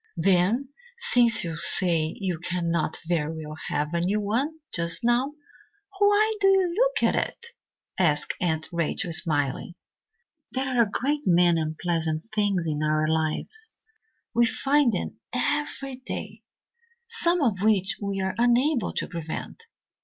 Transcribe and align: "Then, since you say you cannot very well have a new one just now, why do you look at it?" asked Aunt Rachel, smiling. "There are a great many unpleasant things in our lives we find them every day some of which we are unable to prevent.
"Then, 0.17 0.69
since 0.97 1.43
you 1.43 1.55
say 1.55 2.15
you 2.19 2.39
cannot 2.39 2.99
very 3.07 3.45
well 3.45 3.55
have 3.67 3.93
a 3.93 4.01
new 4.01 4.19
one 4.19 4.57
just 4.73 5.03
now, 5.03 5.33
why 5.99 6.35
do 6.41 6.47
you 6.47 6.73
look 6.73 7.03
at 7.07 7.15
it?" 7.15 7.49
asked 7.99 8.33
Aunt 8.41 8.67
Rachel, 8.71 9.13
smiling. 9.13 9.75
"There 10.53 10.67
are 10.67 10.81
a 10.81 10.89
great 10.89 11.27
many 11.27 11.61
unpleasant 11.61 12.23
things 12.33 12.65
in 12.65 12.81
our 12.81 13.07
lives 13.07 13.69
we 14.33 14.47
find 14.47 14.91
them 14.91 15.19
every 15.33 15.97
day 15.97 16.41
some 17.05 17.43
of 17.43 17.61
which 17.61 17.97
we 18.01 18.21
are 18.21 18.33
unable 18.39 18.93
to 18.93 19.07
prevent. 19.07 19.67